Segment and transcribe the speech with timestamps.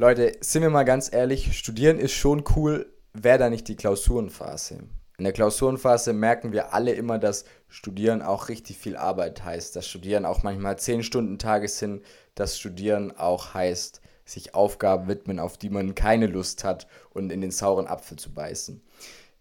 [0.00, 4.78] Leute, sind wir mal ganz ehrlich, studieren ist schon cool, wäre da nicht die Klausurenphase.
[5.18, 9.86] In der Klausurenphase merken wir alle immer, dass Studieren auch richtig viel Arbeit heißt, dass
[9.86, 12.02] Studieren auch manchmal 10 Stunden Tages sind,
[12.34, 17.42] dass Studieren auch heißt, sich Aufgaben widmen, auf die man keine Lust hat und in
[17.42, 18.80] den sauren Apfel zu beißen.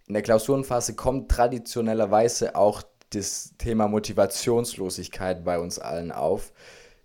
[0.08, 6.52] In der Klausurenphase kommt traditionellerweise auch das Thema Motivationslosigkeit bei uns allen auf.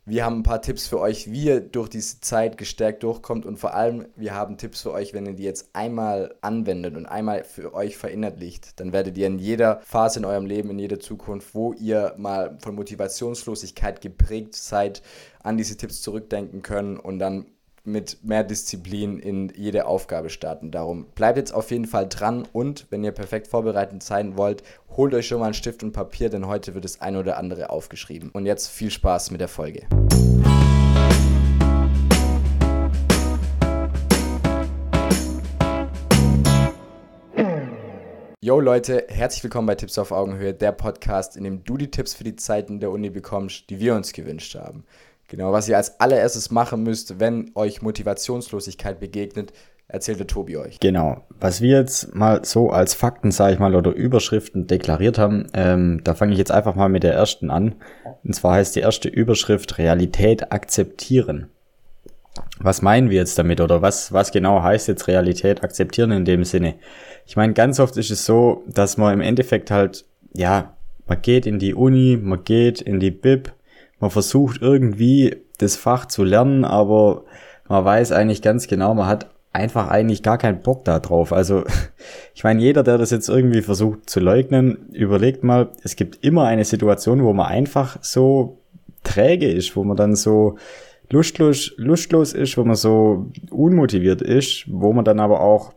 [0.07, 3.57] Wir haben ein paar Tipps für euch, wie ihr durch diese Zeit gestärkt durchkommt und
[3.57, 7.43] vor allem, wir haben Tipps für euch, wenn ihr die jetzt einmal anwendet und einmal
[7.43, 11.55] für euch verinnerlicht, dann werdet ihr in jeder Phase in eurem Leben, in jeder Zukunft,
[11.55, 15.03] wo ihr mal von Motivationslosigkeit geprägt seid,
[15.43, 17.47] an diese Tipps zurückdenken können und dann
[17.85, 20.71] mit mehr Disziplin in jede Aufgabe starten.
[20.71, 24.63] Darum bleibt jetzt auf jeden Fall dran und wenn ihr perfekt vorbereitet sein wollt,
[24.97, 27.69] holt euch schon mal einen Stift und Papier, denn heute wird das ein oder andere
[27.69, 28.31] aufgeschrieben.
[28.31, 29.87] Und jetzt viel Spaß mit der Folge.
[38.41, 42.15] Yo Leute, herzlich willkommen bei Tipps auf Augenhöhe, der Podcast, in dem du die Tipps
[42.15, 44.85] für die Zeiten der Uni bekommst, die wir uns gewünscht haben.
[45.29, 49.53] Genau, was ihr als allererstes machen müsst, wenn euch Motivationslosigkeit begegnet,
[49.89, 50.81] erzählt der Tobi euch.
[50.81, 55.47] Genau, was wir jetzt mal so als Fakten, sage ich mal, oder Überschriften deklariert haben,
[55.55, 57.75] ähm, da fange ich jetzt einfach mal mit der ersten an.
[58.23, 61.49] Und zwar heißt die erste Überschrift Realität akzeptieren.
[62.59, 66.45] Was meinen wir jetzt damit oder was, was genau heißt jetzt Realität akzeptieren in dem
[66.45, 66.75] Sinne?
[67.27, 70.75] Ich meine, ganz oft ist es so, dass man im Endeffekt halt, ja,
[71.07, 73.53] man geht in die Uni, man geht in die Bib,
[74.01, 77.25] man versucht irgendwie das Fach zu lernen, aber
[77.69, 81.33] man weiß eigentlich ganz genau, man hat einfach eigentlich gar keinen Bock da drauf.
[81.33, 81.65] Also
[82.35, 86.45] ich meine, jeder, der das jetzt irgendwie versucht zu leugnen, überlegt mal, es gibt immer
[86.45, 88.59] eine Situation, wo man einfach so
[89.05, 90.57] träge ist, wo man dann so
[91.11, 95.73] lustlos, lustlos ist, wo man so unmotiviert ist, wo man dann aber auch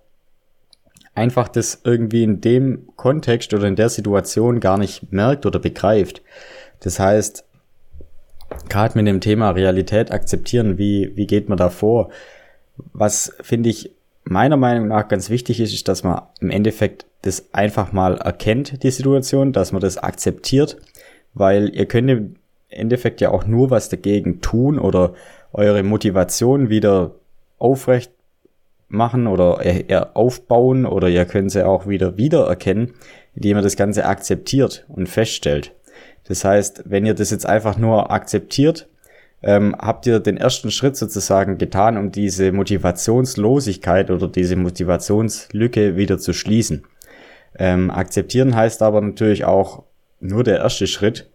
[1.14, 6.22] einfach das irgendwie in dem Kontext oder in der Situation gar nicht merkt oder begreift.
[6.80, 7.47] Das heißt,
[8.70, 12.10] gerade mit dem Thema Realität akzeptieren, wie, wie geht man da vor?
[12.94, 13.92] Was finde ich
[14.24, 18.84] meiner Meinung nach ganz wichtig ist, ist, dass man im Endeffekt das einfach mal erkennt,
[18.84, 20.78] die Situation, dass man das akzeptiert,
[21.34, 22.36] weil ihr könnt im
[22.70, 25.14] Endeffekt ja auch nur was dagegen tun oder
[25.54, 27.16] eure Motivation wieder
[27.58, 28.12] aufrecht
[28.90, 32.94] machen oder eher aufbauen oder ihr könnt sie auch wieder wiedererkennen,
[33.36, 35.74] indem ihr das Ganze akzeptiert und feststellt.
[36.28, 38.88] Das heißt, wenn ihr das jetzt einfach nur akzeptiert,
[39.44, 46.18] ähm, habt ihr den ersten Schritt sozusagen getan, um diese Motivationslosigkeit oder diese Motivationslücke wieder
[46.18, 46.84] zu schließen.
[47.58, 49.84] Ähm, akzeptieren heißt aber natürlich auch
[50.20, 51.30] nur der erste Schritt.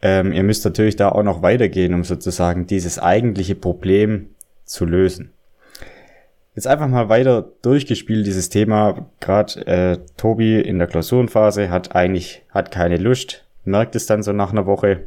[0.00, 4.28] Ähm, ihr müsst natürlich da auch noch weitergehen, um sozusagen dieses eigentliche Problem
[4.64, 5.32] zu lösen.
[6.54, 9.06] Jetzt einfach mal weiter durchgespielt, dieses Thema.
[9.20, 14.32] Gerade äh, Tobi in der Klausurenphase hat eigentlich hat keine Lust, merkt es dann so
[14.32, 15.04] nach einer Woche,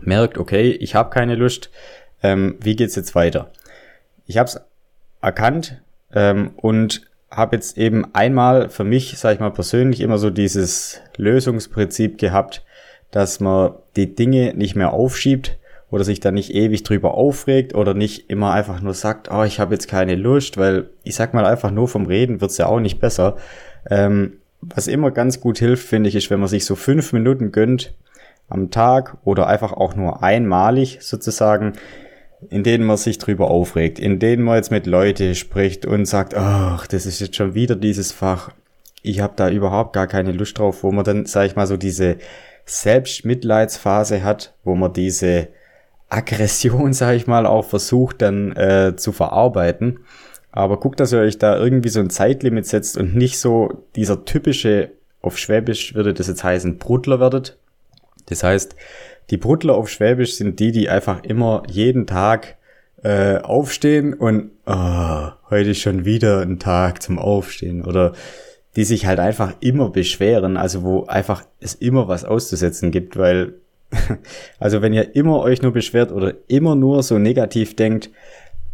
[0.00, 1.70] merkt, okay, ich habe keine Lust,
[2.22, 3.50] ähm, wie geht's jetzt weiter?
[4.26, 4.60] Ich habe es
[5.20, 5.82] erkannt
[6.14, 11.00] ähm, und habe jetzt eben einmal für mich, sage ich mal persönlich, immer so dieses
[11.16, 12.64] Lösungsprinzip gehabt,
[13.10, 15.58] dass man die Dinge nicht mehr aufschiebt
[15.90, 19.60] oder sich dann nicht ewig drüber aufregt oder nicht immer einfach nur sagt, oh, ich
[19.60, 22.80] habe jetzt keine Lust, weil ich sag mal einfach nur vom Reden wird's ja auch
[22.80, 23.36] nicht besser.
[23.90, 27.52] Ähm, was immer ganz gut hilft, finde ich, ist, wenn man sich so fünf Minuten
[27.52, 27.94] gönnt
[28.48, 31.72] am Tag oder einfach auch nur einmalig sozusagen,
[32.50, 36.34] in denen man sich drüber aufregt, in denen man jetzt mit Leute spricht und sagt,
[36.34, 38.50] ach, das ist jetzt schon wieder dieses Fach.
[39.02, 41.76] Ich habe da überhaupt gar keine Lust drauf, wo man dann, sag ich mal, so
[41.76, 42.16] diese
[42.64, 45.48] Selbstmitleidsphase hat, wo man diese
[46.08, 50.00] Aggression, sag ich mal, auch versucht dann äh, zu verarbeiten.
[50.52, 54.24] Aber guckt, dass ihr euch da irgendwie so ein Zeitlimit setzt und nicht so dieser
[54.24, 54.90] typische,
[55.22, 57.56] auf Schwäbisch würde das jetzt heißen, Brudler werdet.
[58.26, 58.76] Das heißt,
[59.30, 62.56] die Brudler auf Schwäbisch sind die, die einfach immer jeden Tag
[63.02, 68.12] äh, aufstehen und oh, heute ist schon wieder ein Tag zum Aufstehen oder
[68.76, 73.54] die sich halt einfach immer beschweren, also wo einfach es immer was auszusetzen gibt, weil
[74.58, 78.10] also wenn ihr immer euch nur beschwert oder immer nur so negativ denkt,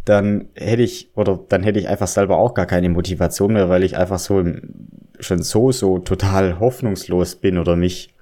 [0.09, 3.83] dann hätte ich, oder dann hätte ich einfach selber auch gar keine Motivation mehr, weil
[3.83, 4.43] ich einfach so
[5.21, 8.15] schon so, so total hoffnungslos bin oder mich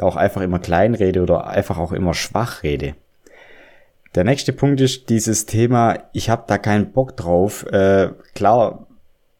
[0.00, 2.94] auch einfach immer klein rede oder einfach auch immer schwach rede.
[4.14, 7.64] Der nächste Punkt ist dieses Thema, ich habe da keinen Bock drauf.
[7.72, 8.86] Äh, klar,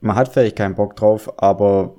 [0.00, 1.94] man hat vielleicht keinen Bock drauf, aber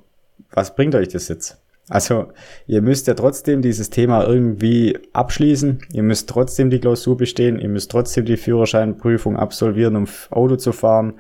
[0.52, 1.62] was bringt euch das jetzt?
[1.89, 2.27] Also
[2.65, 5.81] ihr müsst ja trotzdem dieses Thema irgendwie abschließen.
[5.91, 7.59] Ihr müsst trotzdem die Klausur bestehen.
[7.59, 11.15] Ihr müsst trotzdem die Führerscheinprüfung absolvieren, um Auto zu fahren.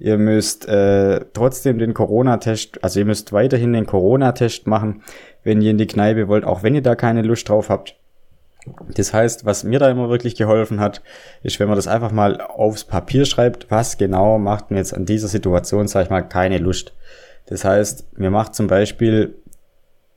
[0.00, 5.02] Ihr müsst äh, trotzdem den Corona-Test, also ihr müsst weiterhin den Corona-Test machen,
[5.42, 7.96] wenn ihr in die Kneipe wollt, auch wenn ihr da keine Lust drauf habt.
[8.94, 11.02] Das heißt, was mir da immer wirklich geholfen hat,
[11.42, 15.06] ist, wenn man das einfach mal aufs Papier schreibt, was genau macht mir jetzt an
[15.06, 16.94] dieser Situation, sag ich mal, keine Lust.
[17.46, 19.36] Das heißt, mir macht zum Beispiel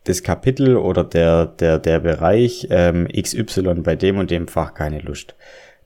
[0.06, 5.00] das Kapitel oder der, der, der Bereich ähm, XY bei dem und dem Fach keine
[5.00, 5.36] Lust.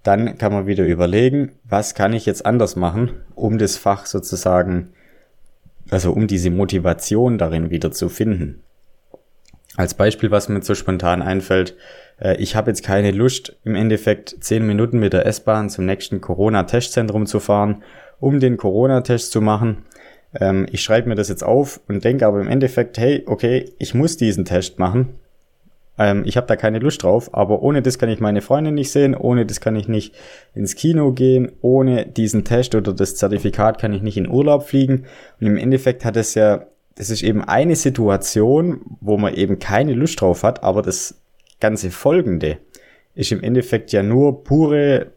[0.03, 4.93] Dann kann man wieder überlegen, was kann ich jetzt anders machen, um das Fach sozusagen,
[5.89, 8.61] also um diese Motivation darin wieder zu finden.
[9.77, 11.75] Als Beispiel, was mir so spontan einfällt,
[12.19, 16.21] äh, ich habe jetzt keine Lust, im Endeffekt zehn Minuten mit der S-Bahn zum nächsten
[16.21, 17.83] Corona-Testzentrum zu fahren,
[18.19, 19.85] um den Corona-Test zu machen.
[20.39, 23.93] Ähm, ich schreibe mir das jetzt auf und denke aber im Endeffekt, hey, okay, ich
[23.93, 25.15] muss diesen Test machen.
[25.97, 28.91] Ähm, ich habe da keine Lust drauf, aber ohne das kann ich meine Freunde nicht
[28.91, 30.13] sehen, ohne das kann ich nicht
[30.53, 35.05] ins Kino gehen, ohne diesen Test oder das Zertifikat kann ich nicht in Urlaub fliegen.
[35.39, 36.65] Und im Endeffekt hat es ja,
[36.95, 41.15] das ist eben eine Situation, wo man eben keine Lust drauf hat, aber das
[41.59, 42.57] ganze Folgende
[43.15, 45.07] ist im Endeffekt ja nur pure,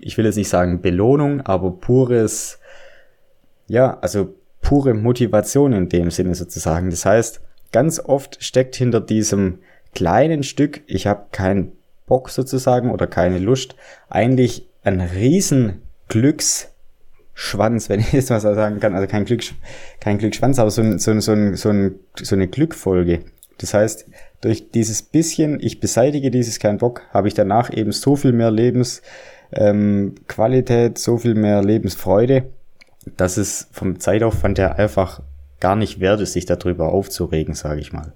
[0.00, 2.58] ich will jetzt nicht sagen Belohnung, aber pures,
[3.68, 4.34] ja, also
[4.68, 6.90] pure Motivation in dem Sinne sozusagen.
[6.90, 7.40] Das heißt,
[7.72, 9.60] ganz oft steckt hinter diesem
[9.94, 11.72] kleinen Stück, ich habe keinen
[12.04, 13.76] Bock sozusagen oder keine Lust,
[14.10, 19.42] eigentlich ein riesen Glücksschwanz, wenn ich jetzt mal so sagen kann, also kein, Glück,
[20.00, 21.72] kein Glücksschwanz, aber so, ein, so, ein, so, ein, so,
[22.22, 23.20] so eine Glückfolge.
[23.56, 24.04] Das heißt,
[24.42, 28.50] durch dieses bisschen, ich beseitige dieses kein Bock, habe ich danach eben so viel mehr
[28.50, 32.50] Lebensqualität, ähm, so viel mehr Lebensfreude,
[33.16, 35.22] dass es vom Zeitaufwand her einfach
[35.60, 38.12] gar nicht wert ist, sich darüber aufzuregen, sage ich mal.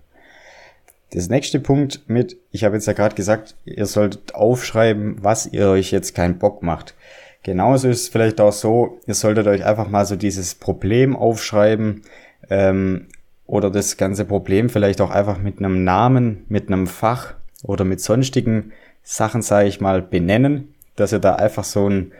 [1.10, 5.68] Das nächste Punkt mit, ich habe jetzt ja gerade gesagt, ihr solltet aufschreiben, was ihr
[5.68, 6.94] euch jetzt keinen Bock macht.
[7.42, 12.02] Genauso ist es vielleicht auch so, ihr solltet euch einfach mal so dieses Problem aufschreiben,
[12.48, 13.08] ähm,
[13.46, 18.00] oder das ganze Problem vielleicht auch einfach mit einem Namen, mit einem Fach oder mit
[18.00, 18.72] sonstigen
[19.02, 22.12] Sachen, sage ich mal, benennen, dass ihr da einfach so ein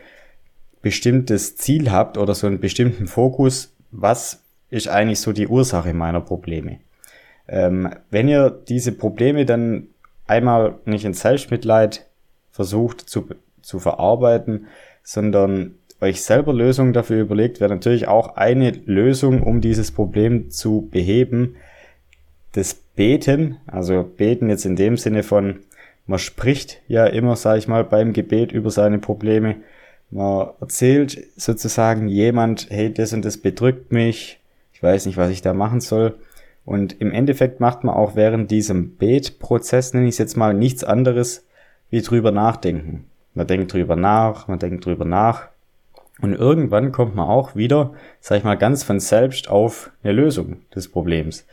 [0.83, 6.21] bestimmtes Ziel habt oder so einen bestimmten Fokus, was ist eigentlich so die Ursache meiner
[6.21, 6.79] Probleme.
[7.49, 9.89] Ähm, wenn ihr diese Probleme dann
[10.27, 12.07] einmal nicht in Selbstmitleid
[12.51, 13.29] versucht zu,
[13.61, 14.67] zu verarbeiten,
[15.03, 20.89] sondern euch selber Lösungen dafür überlegt, wäre natürlich auch eine Lösung, um dieses Problem zu
[20.91, 21.57] beheben,
[22.53, 25.61] das Beten, also Beten jetzt in dem Sinne von,
[26.07, 29.57] man spricht ja immer, sage ich mal, beim Gebet über seine Probleme.
[30.13, 34.39] Man erzählt sozusagen jemand, hey, das und das bedrückt mich,
[34.75, 36.19] ich weiß nicht, was ich da machen soll.
[36.67, 40.85] Und im Endeffekt macht man auch während diesem Betprozess, nenne ich es jetzt mal, nichts
[40.85, 41.47] anderes
[41.89, 43.07] wie drüber nachdenken.
[43.33, 45.49] Man denkt drüber nach, man denkt drüber nach
[46.21, 50.59] und irgendwann kommt man auch wieder, sag ich mal, ganz von selbst auf eine Lösung
[50.75, 51.47] des Problems.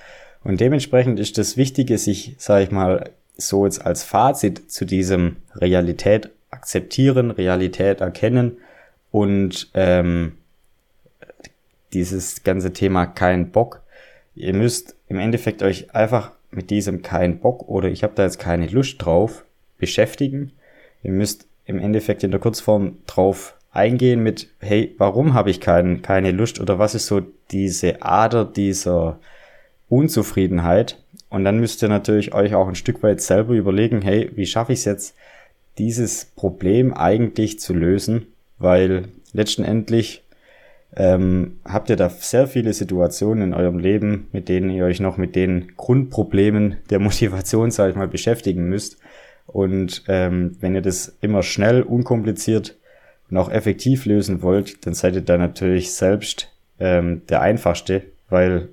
[0.43, 5.37] Und dementsprechend ist das Wichtige, sich, sag ich mal, so jetzt als Fazit zu diesem
[5.55, 8.57] Realität akzeptieren, Realität erkennen
[9.11, 10.33] und ähm,
[11.93, 13.81] dieses ganze Thema kein Bock.
[14.35, 18.39] Ihr müsst im Endeffekt euch einfach mit diesem kein Bock oder ich habe da jetzt
[18.39, 19.43] keine Lust drauf
[19.77, 20.51] beschäftigen.
[21.03, 26.01] Ihr müsst im Endeffekt in der Kurzform drauf eingehen mit, hey, warum habe ich kein,
[26.01, 29.19] keine Lust oder was ist so diese Ader dieser
[29.87, 30.97] Unzufriedenheit?
[31.29, 34.73] Und dann müsst ihr natürlich euch auch ein Stück weit selber überlegen, hey, wie schaffe
[34.73, 35.15] ich es jetzt,
[35.79, 38.27] dieses Problem eigentlich zu lösen?
[38.57, 40.23] Weil letztendlich
[40.95, 45.17] ähm, habt ihr da sehr viele Situationen in eurem Leben, mit denen ihr euch noch
[45.17, 48.97] mit den Grundproblemen der Motivation, sage ich mal, beschäftigen müsst.
[49.47, 52.75] Und ähm, wenn ihr das immer schnell, unkompliziert
[53.29, 58.69] und auch effektiv lösen wollt, dann seid ihr da natürlich selbst ähm, der einfachste, weil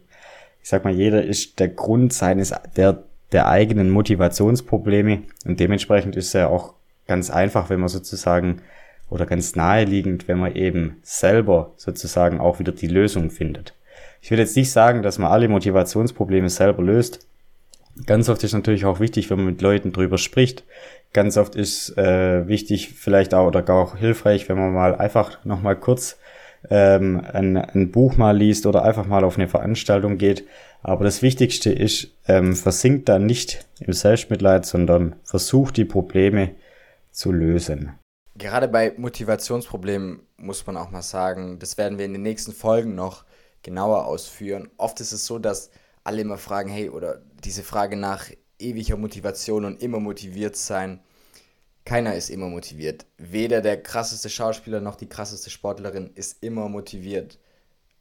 [0.63, 6.33] ich sag mal, jeder ist der Grund seines der der eigenen Motivationsprobleme und dementsprechend ist
[6.33, 6.75] ja auch
[7.07, 8.63] ganz einfach, wenn man sozusagen
[9.09, 13.75] oder ganz naheliegend, wenn man eben selber sozusagen auch wieder die Lösung findet.
[14.21, 17.27] Ich will jetzt nicht sagen, dass man alle Motivationsprobleme selber löst.
[18.05, 20.65] Ganz oft ist natürlich auch wichtig, wenn man mit Leuten drüber spricht,
[21.17, 25.43] Ganz oft ist äh, wichtig, vielleicht auch oder gar auch hilfreich, wenn man mal einfach
[25.47, 26.19] nochmal kurz
[26.69, 30.45] ähm, ein, ein Buch mal liest oder einfach mal auf eine Veranstaltung geht.
[30.83, 36.51] Aber das Wichtigste ist, ähm, versinkt da nicht im Selbstmitleid, sondern versucht die Probleme
[37.17, 37.99] zu lösen.
[38.37, 42.95] Gerade bei Motivationsproblemen muss man auch mal sagen, das werden wir in den nächsten Folgen
[42.95, 43.25] noch
[43.63, 44.69] genauer ausführen.
[44.77, 45.71] Oft ist es so, dass
[46.05, 51.01] alle immer fragen, hey, oder diese Frage nach ewiger Motivation und immer motiviert sein.
[51.85, 53.07] Keiner ist immer motiviert.
[53.17, 57.39] Weder der krasseste Schauspieler noch die krasseste Sportlerin ist immer motiviert.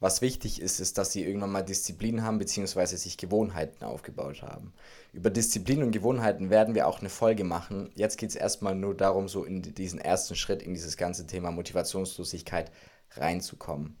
[0.06, 4.72] Was wichtig ist, ist, dass sie irgendwann mal Disziplin haben, beziehungsweise sich Gewohnheiten aufgebaut haben.
[5.12, 7.90] Über Disziplin und Gewohnheiten werden wir auch eine Folge machen.
[7.96, 11.50] Jetzt geht es erstmal nur darum, so in diesen ersten Schritt in dieses ganze Thema
[11.50, 12.70] Motivationslosigkeit
[13.16, 13.98] reinzukommen.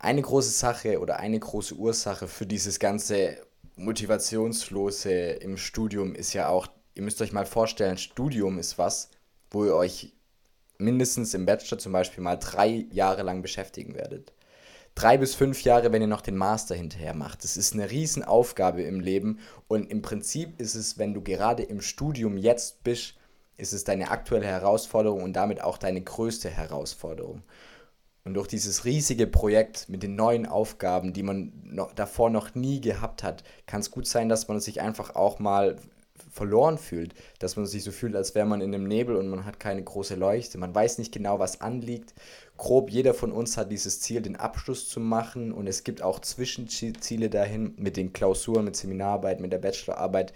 [0.00, 3.36] Eine große Sache oder eine große Ursache für dieses ganze
[3.76, 9.10] Motivationslose im Studium ist ja auch, ihr müsst euch mal vorstellen, Studium ist was,
[9.48, 10.12] wo ihr euch
[10.78, 14.32] mindestens im Bachelor zum Beispiel mal drei Jahre lang beschäftigen werdet
[14.96, 17.44] drei bis fünf Jahre, wenn ihr noch den Master hinterher macht.
[17.44, 19.38] Das ist eine Riesenaufgabe im Leben
[19.68, 23.14] und im Prinzip ist es, wenn du gerade im Studium jetzt bist,
[23.58, 27.42] ist es deine aktuelle Herausforderung und damit auch deine größte Herausforderung.
[28.24, 32.80] Und durch dieses riesige Projekt mit den neuen Aufgaben, die man noch, davor noch nie
[32.80, 35.76] gehabt hat, kann es gut sein, dass man sich einfach auch mal
[36.36, 39.46] verloren fühlt, dass man sich so fühlt, als wäre man in einem Nebel und man
[39.46, 40.58] hat keine große Leuchte.
[40.58, 42.14] Man weiß nicht genau, was anliegt.
[42.58, 46.20] Grob jeder von uns hat dieses Ziel, den Abschluss zu machen und es gibt auch
[46.20, 50.34] Zwischenziele dahin mit den Klausuren, mit Seminararbeit, mit der Bachelorarbeit.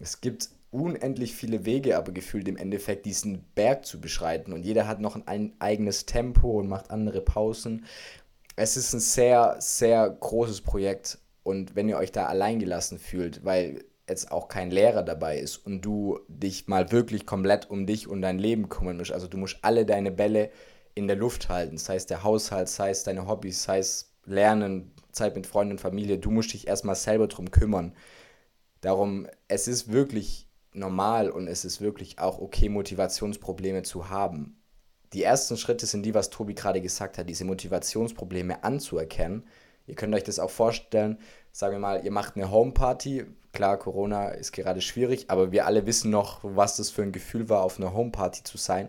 [0.00, 4.86] Es gibt unendlich viele Wege, aber gefühlt im Endeffekt diesen Berg zu beschreiten und jeder
[4.86, 7.86] hat noch ein eigenes Tempo und macht andere Pausen.
[8.54, 13.84] Es ist ein sehr, sehr großes Projekt und wenn ihr euch da alleingelassen fühlt, weil
[14.10, 18.22] jetzt auch kein Lehrer dabei ist und du dich mal wirklich komplett um dich und
[18.22, 20.50] dein Leben kümmern musst, also du musst alle deine Bälle
[20.94, 24.92] in der Luft halten, sei es der Haushalt, sei es deine Hobbys, sei es Lernen,
[25.12, 27.94] Zeit mit Freunden und Familie, du musst dich erstmal selber drum kümmern.
[28.80, 34.60] Darum, es ist wirklich normal und es ist wirklich auch okay, Motivationsprobleme zu haben.
[35.12, 39.44] Die ersten Schritte sind die, was Tobi gerade gesagt hat, diese Motivationsprobleme anzuerkennen.
[39.86, 41.18] Ihr könnt euch das auch vorstellen,
[41.50, 45.86] sagen wir mal, ihr macht eine Homeparty, Klar, Corona ist gerade schwierig, aber wir alle
[45.86, 48.88] wissen noch, was das für ein Gefühl war, auf einer Homeparty zu sein.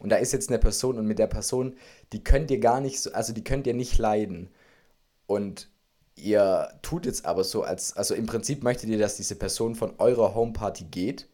[0.00, 1.76] Und da ist jetzt eine Person und mit der Person,
[2.12, 4.48] die könnt ihr gar nicht so, also die könnt ihr nicht leiden.
[5.26, 5.68] Und
[6.16, 9.94] ihr tut jetzt aber so, als, also im Prinzip möchtet ihr, dass diese Person von
[9.98, 11.28] eurer Homeparty geht,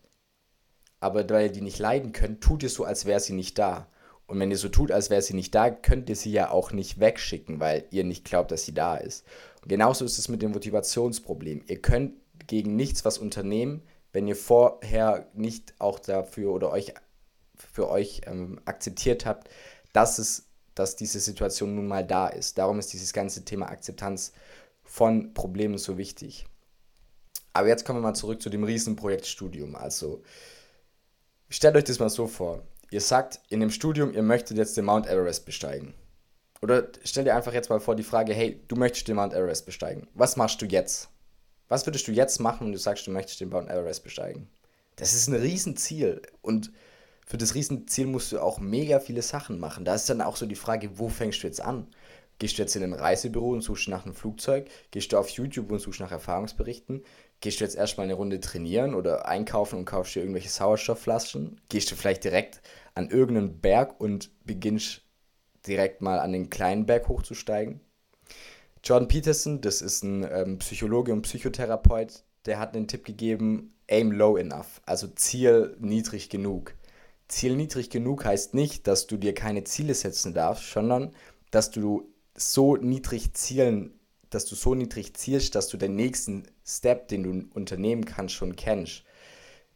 [0.99, 3.89] aber weil ihr die nicht leiden könnt, tut ihr so, als wäre sie nicht da.
[4.27, 6.73] Und wenn ihr so tut, als wäre sie nicht da, könnt ihr sie ja auch
[6.73, 9.25] nicht wegschicken, weil ihr nicht glaubt, dass sie da ist.
[9.63, 11.63] Und genauso ist es mit dem Motivationsproblem.
[11.69, 12.15] Ihr könnt
[12.47, 16.95] gegen nichts was unternehmen, wenn ihr vorher nicht auch dafür oder euch
[17.57, 19.49] für euch ähm, akzeptiert habt,
[19.93, 22.59] dass es, dass diese Situation nun mal da ist.
[22.59, 24.33] Darum ist dieses ganze Thema Akzeptanz
[24.85, 26.47] von Problemen so wichtig.
[27.53, 29.75] Aber jetzt kommen wir mal zurück zu dem Riesenprojekt Studium.
[29.75, 30.23] Also
[31.49, 32.63] stellt euch das mal so vor.
[32.91, 35.95] Ihr sagt in dem Studium, ihr möchtet jetzt den Mount Everest besteigen.
[36.63, 39.67] Oder stell dir einfach jetzt mal vor die Frage, hey, du möchtest den Mount Everest
[39.67, 40.09] besteigen.
[40.15, 41.09] Was machst du jetzt?
[41.69, 44.49] Was würdest du jetzt machen, wenn du sagst, du möchtest den Mount Everest besteigen?
[44.97, 46.23] Das ist ein Riesenziel.
[46.43, 46.73] Und
[47.27, 49.85] für das Riesenziel musst du auch mega viele Sachen machen.
[49.85, 51.89] Da ist dann auch so die Frage, wo fängst du jetzt an?
[52.39, 54.69] Gehst du jetzt in ein Reisebüro und suchst nach einem Flugzeug?
[54.91, 57.03] Gehst du auf YouTube und suchst nach Erfahrungsberichten?
[57.41, 61.61] Gehst du jetzt erstmal eine Runde trainieren oder einkaufen und kaufst dir irgendwelche Sauerstoffflaschen?
[61.69, 62.61] Gehst du vielleicht direkt
[62.95, 65.03] an irgendeinen Berg und beginnst
[65.67, 67.81] direkt mal an den kleinen Berg hochzusteigen?
[68.87, 74.13] Jordan Peterson, das ist ein ähm, Psychologe und Psychotherapeut, der hat einen Tipp gegeben, aim
[74.13, 76.73] low enough, also Ziel niedrig genug.
[77.27, 81.11] Ziel niedrig genug heißt nicht, dass du dir keine Ziele setzen darfst, sondern
[81.51, 83.99] dass du so niedrig zielen,
[84.31, 88.55] dass du so niedrig zielst, dass du den nächsten Step, den du unternehmen kannst, schon
[88.55, 89.03] kennst.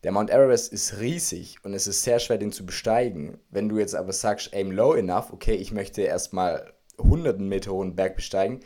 [0.04, 3.38] Der Mount Everest ist riesig und es ist sehr schwer, den zu besteigen.
[3.50, 7.96] Wenn du jetzt aber sagst, aim low enough, okay, ich möchte erstmal hunderten Meter hohen
[7.96, 8.60] Berg besteigen,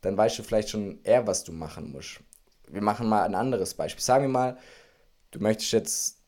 [0.00, 2.20] dann weißt du vielleicht schon eher, was du machen musst.
[2.68, 4.02] Wir machen mal ein anderes Beispiel.
[4.02, 4.58] Sagen wir mal,
[5.30, 6.18] du möchtest jetzt,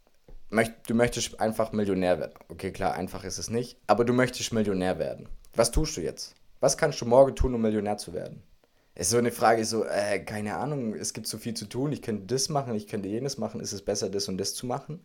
[0.51, 2.35] möcht, du möchtest einfach Millionär werden.
[2.49, 5.29] Okay, klar, einfach ist es nicht, aber du möchtest Millionär werden.
[5.55, 6.35] Was tust du jetzt?
[6.61, 8.43] Was kannst du morgen tun, um Millionär zu werden?
[8.95, 11.93] Es ist so eine Frage, so, äh, keine Ahnung, es gibt so viel zu tun,
[11.93, 14.67] ich könnte das machen, ich könnte jenes machen, ist es besser, das und das zu
[14.67, 15.01] machen?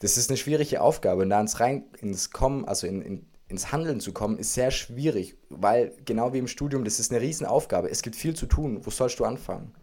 [0.00, 3.72] Das ist eine schwierige Aufgabe und da ins rein, ins Kommen, also in, in, ins
[3.72, 7.90] Handeln zu kommen, ist sehr schwierig, weil genau wie im Studium, das ist eine Riesenaufgabe.
[7.90, 8.80] Es gibt viel zu tun.
[8.84, 9.74] Wo sollst du anfangen?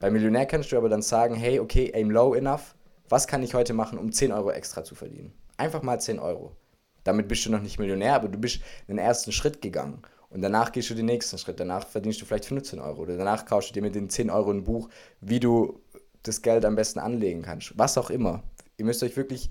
[0.00, 2.74] Bei Millionär kannst du aber dann sagen, hey, okay, aim low enough.
[3.08, 5.32] Was kann ich heute machen, um 10 Euro extra zu verdienen?
[5.56, 6.56] Einfach mal 10 Euro.
[7.04, 10.02] Damit bist du noch nicht Millionär, aber du bist den ersten Schritt gegangen.
[10.30, 11.60] Und danach gehst du den nächsten Schritt.
[11.60, 13.02] Danach verdienst du vielleicht 15 Euro.
[13.02, 14.88] Oder danach kaufst du dir mit den 10 Euro ein Buch,
[15.20, 15.80] wie du
[16.22, 17.76] das Geld am besten anlegen kannst.
[17.78, 18.42] Was auch immer.
[18.78, 19.50] Ihr müsst euch wirklich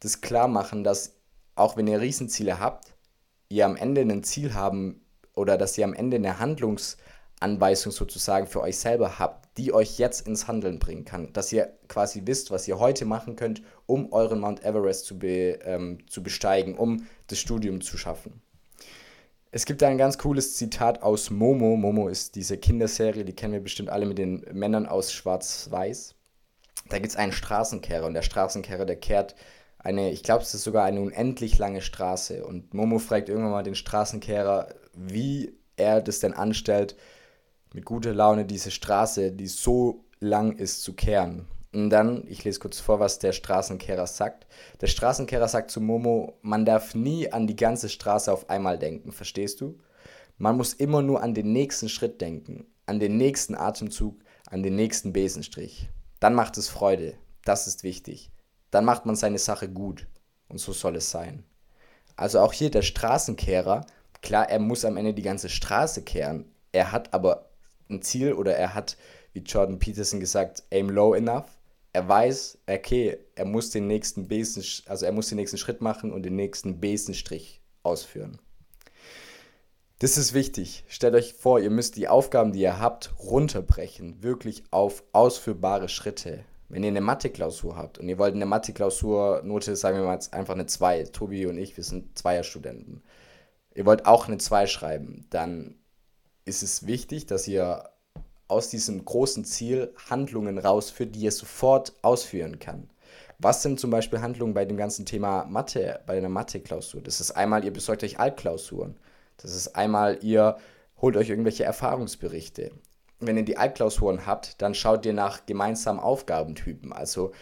[0.00, 1.14] das klar machen, dass
[1.54, 2.94] auch wenn ihr Riesenziele habt,
[3.48, 5.00] ihr am Ende ein Ziel haben
[5.34, 6.96] oder dass ihr am Ende eine Handlungs,
[7.40, 11.32] Anweisung sozusagen für euch selber habt, die euch jetzt ins Handeln bringen kann.
[11.32, 15.58] Dass ihr quasi wisst, was ihr heute machen könnt, um euren Mount Everest zu, be,
[15.64, 18.42] ähm, zu besteigen, um das Studium zu schaffen.
[19.50, 21.76] Es gibt ein ganz cooles Zitat aus Momo.
[21.76, 26.14] Momo ist diese Kinderserie, die kennen wir bestimmt alle mit den Männern aus Schwarz-Weiß.
[26.90, 29.34] Da gibt es einen Straßenkehrer und der Straßenkehrer, der kehrt
[29.78, 32.44] eine, ich glaube, es ist sogar eine unendlich lange Straße.
[32.44, 36.96] Und Momo fragt irgendwann mal den Straßenkehrer, wie er das denn anstellt,
[37.72, 41.46] mit guter Laune diese Straße, die so lang ist, zu kehren.
[41.72, 44.46] Und dann, ich lese kurz vor, was der Straßenkehrer sagt.
[44.80, 49.12] Der Straßenkehrer sagt zu Momo, man darf nie an die ganze Straße auf einmal denken,
[49.12, 49.78] verstehst du?
[50.38, 54.76] Man muss immer nur an den nächsten Schritt denken, an den nächsten Atemzug, an den
[54.76, 55.90] nächsten Besenstrich.
[56.20, 58.30] Dann macht es Freude, das ist wichtig.
[58.70, 60.06] Dann macht man seine Sache gut
[60.48, 61.44] und so soll es sein.
[62.16, 63.86] Also auch hier der Straßenkehrer,
[64.22, 67.50] klar, er muss am Ende die ganze Straße kehren, er hat aber
[67.88, 68.96] ein Ziel oder er hat,
[69.32, 71.58] wie Jordan Peterson gesagt, aim low enough
[71.92, 76.12] er weiß, okay, er muss den nächsten Besen, also er muss den nächsten Schritt machen
[76.12, 78.38] und den nächsten Besenstrich ausführen.
[79.98, 80.84] Das ist wichtig.
[80.86, 86.44] Stellt euch vor, ihr müsst die Aufgaben, die ihr habt, runterbrechen, wirklich auf ausführbare Schritte.
[86.68, 90.54] Wenn ihr eine Mathe-Klausur habt und ihr wollt eine Mathe-Klausur-Note, sagen wir mal jetzt einfach
[90.54, 93.02] eine 2, Tobi und ich, wir sind Zweierstudenten.
[93.74, 95.76] Ihr wollt auch eine 2 schreiben, dann
[96.44, 97.88] ist es wichtig, dass ihr
[98.48, 102.90] aus diesem großen Ziel Handlungen rausführt, die ihr sofort ausführen kann.
[103.38, 107.02] Was sind zum Beispiel Handlungen bei dem ganzen Thema Mathe, bei einer Mathe-Klausur?
[107.02, 108.96] Das ist einmal, ihr besorgt euch Altklausuren.
[109.36, 110.56] Das ist einmal, ihr
[111.00, 112.72] holt euch irgendwelche Erfahrungsberichte.
[113.20, 116.92] Wenn ihr die Altklausuren habt, dann schaut ihr nach gemeinsamen Aufgabentypen.
[116.92, 117.32] Also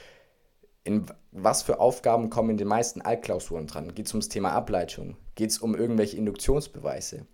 [0.84, 3.94] in was für Aufgaben kommen in den meisten Altklausuren dran?
[3.94, 5.16] Geht es ums Thema Ableitung?
[5.34, 7.26] Geht es um irgendwelche Induktionsbeweise?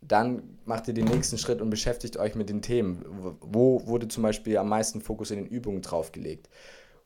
[0.00, 3.04] dann macht ihr den nächsten Schritt und beschäftigt euch mit den Themen.
[3.40, 6.48] Wo wurde zum Beispiel am meisten Fokus in den Übungen draufgelegt?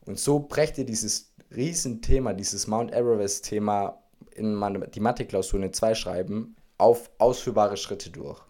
[0.05, 3.99] Und so brecht ihr dieses Riesenthema, dieses Mount Everest-Thema
[4.31, 4.59] in
[4.93, 8.41] die Mathe-Klausur in zwei schreiben, auf ausführbare Schritte durch.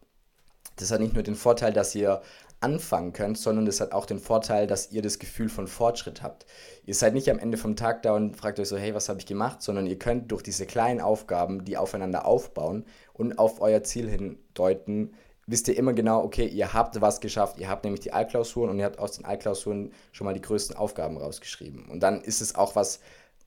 [0.76, 2.22] Das hat nicht nur den Vorteil, dass ihr
[2.64, 6.46] anfangen könnt, sondern das hat auch den Vorteil, dass ihr das Gefühl von Fortschritt habt.
[6.86, 9.20] Ihr seid nicht am Ende vom Tag da und fragt euch so, hey, was habe
[9.20, 13.84] ich gemacht, sondern ihr könnt durch diese kleinen Aufgaben, die aufeinander aufbauen und auf euer
[13.84, 15.14] Ziel hindeuten,
[15.46, 18.80] wisst ihr immer genau, okay, ihr habt was geschafft, ihr habt nämlich die Altklausuren und
[18.80, 21.90] ihr habt aus den Altklausuren schon mal die größten Aufgaben rausgeschrieben.
[21.90, 23.02] Und dann ist es auch was,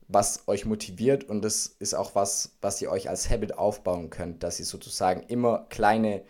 [0.07, 4.43] was euch motiviert und das ist auch was, was ihr euch als Habit aufbauen könnt,
[4.43, 6.23] dass ihr sozusagen immer kleine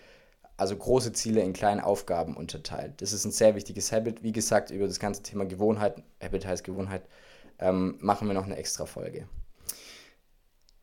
[0.57, 3.01] also große Ziele in kleine Aufgaben unterteilt.
[3.01, 4.23] Das ist ein sehr wichtiges Habit.
[4.23, 7.03] Wie gesagt, über das ganze Thema Gewohnheit, Habit heißt Gewohnheit,
[7.59, 9.27] ähm, machen wir noch eine extra Folge.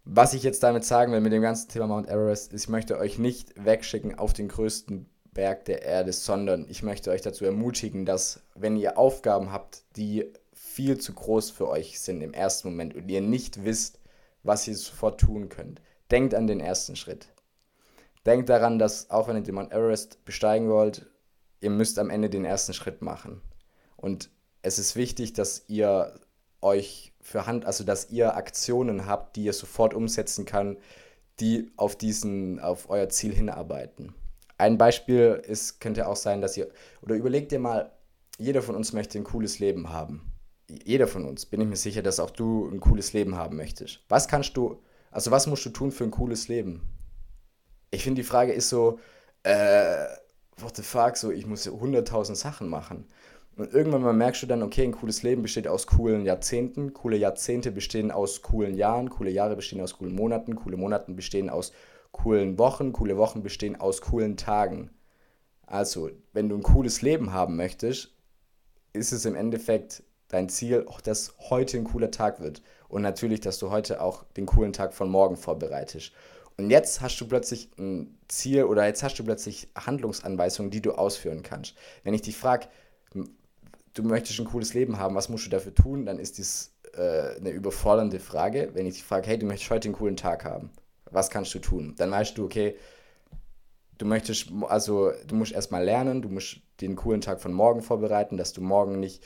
[0.04, 2.98] Was ich jetzt damit sagen will mit dem ganzen Thema Mount Everest, ist, ich möchte
[2.98, 8.04] euch nicht wegschicken auf den größten Berg der Erde, sondern ich möchte euch dazu ermutigen,
[8.04, 12.94] dass wenn ihr Aufgaben habt, die viel zu groß für euch sind im ersten Moment
[12.94, 13.98] und ihr nicht wisst,
[14.42, 17.28] was ihr sofort tun könnt, denkt an den ersten Schritt.
[18.26, 21.06] Denkt daran, dass auch wenn ihr den Mount Everest besteigen wollt,
[21.60, 23.40] ihr müsst am Ende den ersten Schritt machen.
[23.96, 24.30] Und
[24.62, 26.18] es ist wichtig, dass ihr
[26.62, 30.78] euch für Hand, also dass ihr Aktionen habt, die ihr sofort umsetzen kann,
[31.40, 34.14] die auf diesen, auf euer Ziel hinarbeiten.
[34.56, 36.68] Ein Beispiel ist, könnte auch sein, dass ihr,
[37.02, 37.92] oder überlegt ihr mal,
[38.38, 40.32] jeder von uns möchte ein cooles Leben haben.
[40.68, 44.00] Jeder von uns, bin ich mir sicher, dass auch du ein cooles Leben haben möchtest.
[44.08, 46.82] Was kannst du, also was musst du tun für ein cooles Leben?
[47.94, 48.98] Ich finde, die Frage ist so,
[49.42, 50.06] äh,
[50.58, 53.06] what the fuck, so, ich muss 100.000 Sachen machen.
[53.56, 57.16] Und irgendwann mal merkst du dann, okay, ein cooles Leben besteht aus coolen Jahrzehnten, coole
[57.16, 61.72] Jahrzehnte bestehen aus coolen Jahren, coole Jahre bestehen aus coolen Monaten, coole Monaten bestehen aus
[62.10, 64.90] coolen Wochen, coole Wochen bestehen aus coolen Tagen.
[65.66, 68.12] Also, wenn du ein cooles Leben haben möchtest,
[68.92, 72.62] ist es im Endeffekt dein Ziel, auch dass heute ein cooler Tag wird.
[72.88, 76.12] Und natürlich, dass du heute auch den coolen Tag von morgen vorbereitest.
[76.56, 80.92] Und jetzt hast du plötzlich ein Ziel oder jetzt hast du plötzlich Handlungsanweisungen, die du
[80.92, 81.74] ausführen kannst.
[82.04, 82.68] Wenn ich dich frage,
[83.94, 87.36] du möchtest ein cooles Leben haben, was musst du dafür tun, dann ist das äh,
[87.36, 88.70] eine überfordernde Frage.
[88.74, 90.70] Wenn ich dich frage, hey, du möchtest heute einen coolen Tag haben,
[91.10, 91.94] was kannst du tun?
[91.96, 92.76] Dann weißt du, okay,
[93.98, 98.36] du möchtest, also du musst erstmal lernen, du musst den coolen Tag von morgen vorbereiten,
[98.36, 99.24] dass du morgen nicht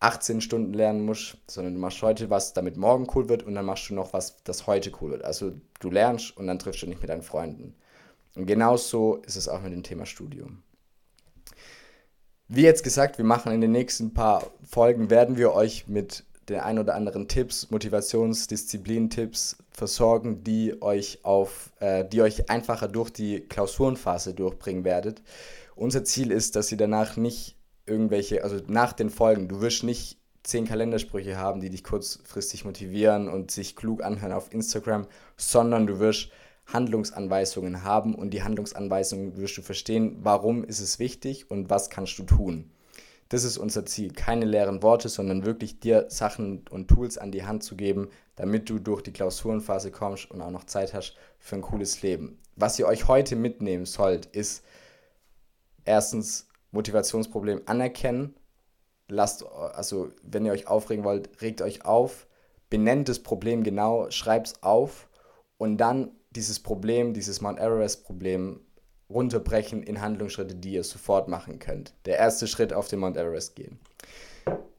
[0.00, 3.64] 18 Stunden lernen musst, sondern du machst heute was, damit morgen cool wird und dann
[3.64, 5.24] machst du noch was, das heute cool wird.
[5.24, 7.74] Also du lernst und dann triffst du nicht mit deinen Freunden.
[8.34, 10.62] Und genauso ist es auch mit dem Thema Studium.
[12.48, 16.60] Wie jetzt gesagt, wir machen in den nächsten paar Folgen, werden wir euch mit den
[16.60, 23.10] ein oder anderen Tipps, Motivations-, Disziplin-Tipps versorgen, die euch auf, äh, die euch einfacher durch
[23.10, 25.22] die Klausurenphase durchbringen werdet.
[25.74, 30.18] Unser Ziel ist, dass ihr danach nicht irgendwelche, also nach den Folgen, du wirst nicht
[30.42, 35.98] zehn Kalendersprüche haben, die dich kurzfristig motivieren und sich klug anhören auf Instagram, sondern du
[35.98, 36.30] wirst
[36.66, 42.18] Handlungsanweisungen haben und die Handlungsanweisungen wirst du verstehen, warum ist es wichtig und was kannst
[42.18, 42.70] du tun.
[43.30, 44.12] Das ist unser Ziel.
[44.12, 48.68] Keine leeren Worte, sondern wirklich dir Sachen und Tools an die Hand zu geben, damit
[48.68, 52.38] du durch die Klausurenphase kommst und auch noch Zeit hast für ein cooles Leben.
[52.56, 54.62] Was ihr euch heute mitnehmen sollt, ist
[55.84, 58.34] erstens Motivationsproblem anerkennen.
[59.08, 62.26] Lasst, also wenn ihr euch aufregen wollt, regt euch auf,
[62.70, 65.08] benennt das Problem genau, schreibt es auf
[65.56, 68.60] und dann dieses Problem, dieses Mount Everest-Problem
[69.10, 71.94] runterbrechen in Handlungsschritte, die ihr sofort machen könnt.
[72.06, 73.78] Der erste Schritt auf den Mount Everest gehen.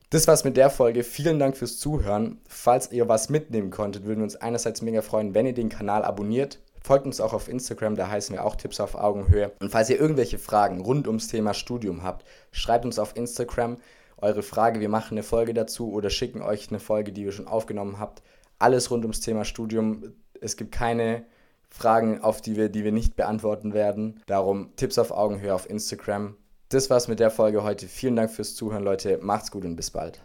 [0.10, 1.04] Das war's mit der Folge.
[1.04, 2.40] Vielen Dank fürs Zuhören.
[2.48, 6.04] Falls ihr was mitnehmen konntet, würden wir uns einerseits mega freuen, wenn ihr den Kanal
[6.04, 6.60] abonniert.
[6.86, 9.52] Folgt uns auch auf Instagram, da heißen wir auch Tipps auf Augenhöhe.
[9.60, 13.78] Und falls ihr irgendwelche Fragen rund ums Thema Studium habt, schreibt uns auf Instagram
[14.18, 14.80] eure Frage.
[14.80, 18.22] Wir machen eine Folge dazu oder schicken euch eine Folge, die ihr schon aufgenommen habt.
[18.60, 20.14] Alles rund ums Thema Studium.
[20.42, 21.26] Es gibt keine
[21.72, 24.22] Fragen, auf die wir, die wir nicht beantworten werden.
[24.28, 26.36] Darum Tipps auf Augenhöhe auf Instagram.
[26.70, 27.88] Das war's mit der Folge heute.
[27.88, 29.18] Vielen Dank fürs Zuhören, Leute.
[29.24, 30.22] Macht's gut und bis bald.